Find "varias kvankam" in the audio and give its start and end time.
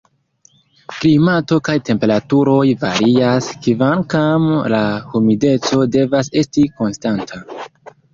2.83-4.47